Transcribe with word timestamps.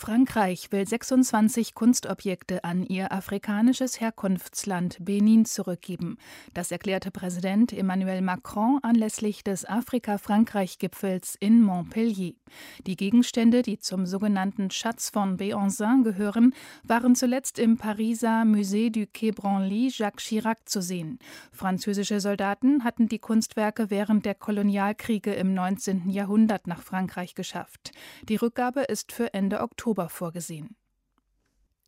Frankreich 0.00 0.70
will 0.70 0.86
26 0.86 1.74
Kunstobjekte 1.74 2.62
an 2.62 2.84
ihr 2.84 3.10
afrikanisches 3.10 4.00
Herkunftsland 4.00 4.98
Benin 5.00 5.44
zurückgeben. 5.44 6.18
Das 6.54 6.70
erklärte 6.70 7.10
Präsident 7.10 7.72
Emmanuel 7.72 8.22
Macron 8.22 8.78
anlässlich 8.82 9.42
des 9.42 9.68
Afrika-Frankreich-Gipfels 9.68 11.34
in 11.40 11.62
Montpellier. 11.62 12.34
Die 12.86 12.94
Gegenstände, 12.94 13.62
die 13.62 13.80
zum 13.80 14.06
sogenannten 14.06 14.70
Schatz 14.70 15.10
von 15.10 15.36
Béhanzin 15.36 16.04
gehören, 16.04 16.54
waren 16.84 17.16
zuletzt 17.16 17.58
im 17.58 17.76
Pariser 17.76 18.42
Musée 18.42 18.92
du 18.92 19.04
Quai 19.08 19.32
Branly 19.32 19.90
Jacques 19.92 20.24
Chirac 20.24 20.68
zu 20.68 20.80
sehen. 20.80 21.18
Französische 21.50 22.20
Soldaten 22.20 22.84
hatten 22.84 23.08
die 23.08 23.18
Kunstwerke 23.18 23.90
während 23.90 24.26
der 24.26 24.36
Kolonialkriege 24.36 25.34
im 25.34 25.54
19. 25.54 26.08
Jahrhundert 26.08 26.68
nach 26.68 26.82
Frankreich 26.82 27.34
geschafft. 27.34 27.90
Die 28.28 28.36
Rückgabe 28.36 28.82
ist 28.82 29.10
für 29.10 29.34
Ende 29.34 29.60
Oktober 29.60 29.87
Oktober 29.88 30.10
vorgesehen. 30.10 30.76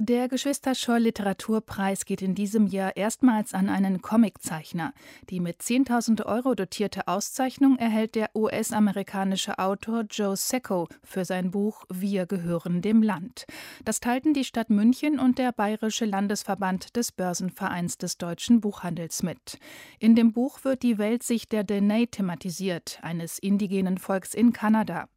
Der 0.00 0.28
Geschwister-Scholl 0.28 1.00
Literaturpreis 1.00 2.04
geht 2.04 2.22
in 2.22 2.36
diesem 2.36 2.68
Jahr 2.68 2.96
erstmals 2.96 3.52
an 3.52 3.68
einen 3.68 4.00
Comiczeichner. 4.00 4.94
Die 5.28 5.40
mit 5.40 5.60
10.000 5.60 6.24
Euro 6.24 6.54
dotierte 6.54 7.08
Auszeichnung 7.08 7.76
erhält 7.78 8.14
der 8.14 8.30
US-amerikanische 8.36 9.58
Autor 9.58 10.04
Joe 10.08 10.36
Secco 10.36 10.86
für 11.02 11.24
sein 11.24 11.50
Buch 11.50 11.84
Wir 11.92 12.26
gehören 12.26 12.80
dem 12.80 13.02
Land. 13.02 13.46
Das 13.84 13.98
teilten 13.98 14.34
die 14.34 14.44
Stadt 14.44 14.70
München 14.70 15.18
und 15.18 15.36
der 15.36 15.50
Bayerische 15.50 16.04
Landesverband 16.04 16.94
des 16.94 17.10
Börsenvereins 17.10 17.98
des 17.98 18.18
deutschen 18.18 18.60
Buchhandels 18.60 19.24
mit. 19.24 19.58
In 19.98 20.14
dem 20.14 20.32
Buch 20.32 20.62
wird 20.62 20.84
die 20.84 20.98
Weltsicht 20.98 21.50
der 21.50 21.64
Dene 21.64 22.06
thematisiert, 22.06 23.00
eines 23.02 23.40
indigenen 23.40 23.98
Volks 23.98 24.32
in 24.32 24.52
Kanada. 24.52 25.08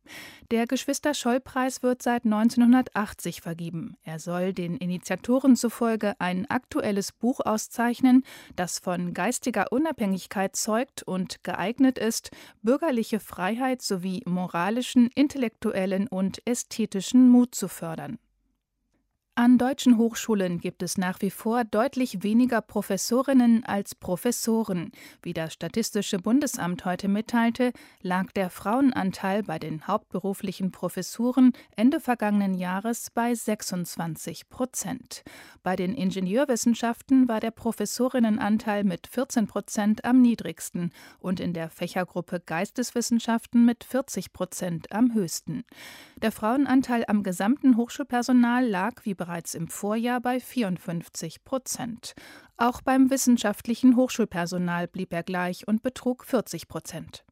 Der 0.50 0.66
Geschwister-Scholl-Preis 0.66 1.84
wird 1.84 2.02
seit 2.02 2.25
1980 2.25 3.41
vergeben. 3.41 3.95
Er 4.03 4.17
soll 4.19 4.53
den 4.53 4.70
Initiatoren 4.77 5.55
zufolge 5.55 6.14
ein 6.19 6.50
aktuelles 6.50 7.11
Buch 7.11 7.39
auszeichnen, 7.39 8.23
das 8.55 8.80
von 8.80 9.13
geistiger 9.13 9.72
Unabhängigkeit 9.72 10.55
zeugt 10.55 11.03
und 11.03 11.44
geeignet 11.44 11.97
ist, 11.97 12.31
bürgerliche 12.61 13.19
Freiheit 13.19 13.81
sowie 13.81 14.23
moralischen, 14.25 15.09
intellektuellen 15.16 16.08
und 16.08 16.41
ästhetischen 16.45 17.30
Mut 17.30 17.55
zu 17.55 17.67
fördern. 17.67 18.17
An 19.36 19.58
deutschen 19.58 19.98
Hochschulen 19.98 20.60
gibt 20.60 20.84
es 20.84 20.98
nach 20.98 21.22
wie 21.22 21.30
vor 21.32 21.64
deutlich 21.64 22.22
weniger 22.22 22.60
Professorinnen 22.60 23.64
als 23.64 23.96
Professoren. 23.96 24.92
Wie 25.22 25.32
das 25.32 25.54
Statistische 25.54 26.18
Bundesamt 26.18 26.84
heute 26.84 27.08
mitteilte, 27.08 27.72
lag 28.02 28.34
der 28.34 28.50
Frauenanteil 28.50 29.44
bei 29.44 29.58
den 29.58 29.88
hauptberuflichen 29.88 30.72
Professuren 30.72 31.54
Ende 31.78 32.02
vergangenen 32.02 32.56
Jahres 32.56 33.09
bei 33.09 33.34
26 33.34 34.50
Prozent. 34.50 35.24
Bei 35.64 35.78
den 35.78 35.94
Ingenieurwissenschaften 35.94 37.30
war 37.30 37.40
der 37.40 37.52
Professorinnenanteil 37.52 38.84
mit 38.84 39.08
14 39.08 39.48
Prozent 39.48 40.04
am 40.04 40.22
niedrigsten 40.22 40.92
und 41.20 41.40
in 41.40 41.54
der 41.54 41.70
Fächergruppe 41.70 42.42
Geisteswissenschaften 42.46 43.64
mit 43.64 43.86
40 43.86 44.34
Prozent 44.34 44.92
am 44.92 45.14
höchsten. 45.14 45.64
Der 46.18 46.34
Frauenanteil 46.34 47.06
am 47.08 47.24
gesamten 47.24 47.78
Hochschulpersonal 47.78 48.68
lag 48.68 49.06
wie 49.06 49.20
bereits 49.22 49.53
im 49.53 49.67
Vorjahr 49.67 50.19
bei 50.19 50.39
54 50.39 51.44
Prozent. 51.44 52.16
Auch 52.58 52.81
beim 52.81 53.11
wissenschaftlichen 53.11 53.95
Hochschulpersonal 53.95 54.88
blieb 54.88 55.13
er 55.13 55.22
gleich 55.22 55.67
und 55.67 55.83
betrug 55.83 56.25
40 56.25 56.67
Prozent. 56.67 57.23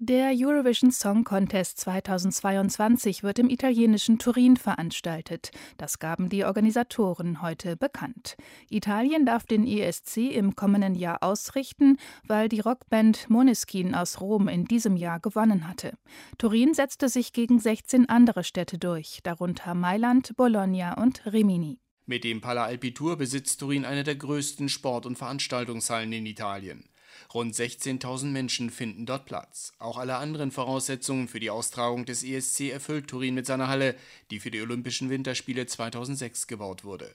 Der 0.00 0.30
Eurovision 0.32 0.92
Song 0.92 1.24
Contest 1.24 1.80
2022 1.80 3.24
wird 3.24 3.40
im 3.40 3.50
italienischen 3.50 4.20
Turin 4.20 4.56
veranstaltet. 4.56 5.50
Das 5.76 5.98
gaben 5.98 6.28
die 6.28 6.44
Organisatoren 6.44 7.42
heute 7.42 7.76
bekannt. 7.76 8.36
Italien 8.70 9.26
darf 9.26 9.44
den 9.44 9.66
ESC 9.66 10.18
im 10.18 10.54
kommenden 10.54 10.94
Jahr 10.94 11.24
ausrichten, 11.24 11.96
weil 12.28 12.48
die 12.48 12.60
Rockband 12.60 13.28
Moneskin 13.28 13.96
aus 13.96 14.20
Rom 14.20 14.46
in 14.46 14.66
diesem 14.66 14.96
Jahr 14.96 15.18
gewonnen 15.18 15.66
hatte. 15.66 15.94
Turin 16.38 16.74
setzte 16.74 17.08
sich 17.08 17.32
gegen 17.32 17.58
16 17.58 18.08
andere 18.08 18.44
Städte 18.44 18.78
durch, 18.78 19.18
darunter 19.24 19.74
Mailand, 19.74 20.36
Bologna 20.36 20.94
und 21.02 21.26
Rimini. 21.26 21.80
Mit 22.06 22.22
dem 22.22 22.40
Pala 22.40 22.62
Alpitour 22.66 23.18
besitzt 23.18 23.58
Turin 23.58 23.84
eine 23.84 24.04
der 24.04 24.14
größten 24.14 24.68
Sport- 24.68 25.06
und 25.06 25.18
Veranstaltungshallen 25.18 26.12
in 26.12 26.24
Italien. 26.24 26.88
Rund 27.32 27.54
16.000 27.54 28.26
Menschen 28.26 28.70
finden 28.70 29.06
dort 29.06 29.26
Platz. 29.26 29.72
Auch 29.78 29.98
alle 29.98 30.16
anderen 30.16 30.50
Voraussetzungen 30.50 31.28
für 31.28 31.40
die 31.40 31.50
Austragung 31.50 32.04
des 32.04 32.22
ESC 32.22 32.70
erfüllt 32.70 33.08
Turin 33.08 33.34
mit 33.34 33.46
seiner 33.46 33.68
Halle, 33.68 33.94
die 34.30 34.40
für 34.40 34.50
die 34.50 34.60
Olympischen 34.60 35.10
Winterspiele 35.10 35.66
2006 35.66 36.46
gebaut 36.46 36.84
wurde. 36.84 37.14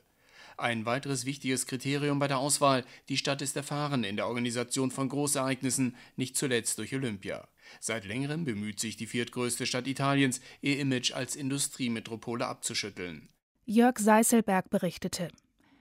Ein 0.57 0.85
weiteres 0.85 1.25
wichtiges 1.25 1.65
Kriterium 1.65 2.19
bei 2.19 2.27
der 2.27 2.37
Auswahl, 2.37 2.85
die 3.09 3.17
Stadt 3.17 3.41
ist 3.41 3.55
erfahren 3.55 4.03
in 4.03 4.15
der 4.15 4.27
Organisation 4.27 4.91
von 4.91 5.09
Großereignissen, 5.09 5.95
nicht 6.15 6.37
zuletzt 6.37 6.77
durch 6.77 6.93
Olympia. 6.93 7.47
Seit 7.79 8.05
längerem 8.05 8.45
bemüht 8.45 8.79
sich 8.79 8.97
die 8.97 9.07
viertgrößte 9.07 9.65
Stadt 9.65 9.87
Italiens, 9.87 10.41
ihr 10.61 10.79
Image 10.79 11.13
als 11.13 11.35
Industriemetropole 11.35 12.45
abzuschütteln. 12.45 13.29
Jörg 13.65 13.97
Seißelberg 13.97 14.69
berichtete. 14.69 15.29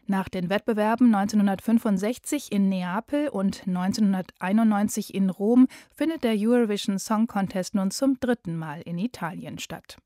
Nach 0.07 0.29
den 0.29 0.51
Wettbewerben 0.51 1.15
1965 1.15 2.51
in 2.51 2.69
Neapel 2.69 3.29
und 3.29 3.63
1991 3.67 5.15
in 5.15 5.31
Rom 5.31 5.69
findet 5.95 6.25
der 6.25 6.35
Eurovision 6.37 6.99
Song 6.99 7.27
Contest 7.27 7.75
nun 7.75 7.91
zum 7.91 8.19
dritten 8.19 8.57
Mal 8.57 8.83
in 8.83 8.99
Italien 8.99 9.59
statt 9.59 9.99